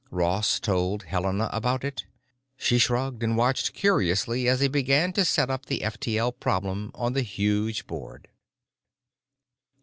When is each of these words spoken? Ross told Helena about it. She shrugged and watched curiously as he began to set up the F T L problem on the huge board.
Ross 0.09 0.59
told 0.59 1.03
Helena 1.03 1.47
about 1.53 1.83
it. 1.83 2.05
She 2.57 2.79
shrugged 2.79 3.21
and 3.21 3.37
watched 3.37 3.75
curiously 3.75 4.47
as 4.49 4.59
he 4.59 4.67
began 4.67 5.13
to 5.13 5.23
set 5.23 5.51
up 5.51 5.67
the 5.67 5.83
F 5.83 5.99
T 5.99 6.17
L 6.17 6.31
problem 6.31 6.89
on 6.95 7.13
the 7.13 7.21
huge 7.21 7.85
board. 7.85 8.27